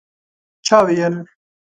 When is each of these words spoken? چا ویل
چا 0.65 0.79
ویل 0.87 1.15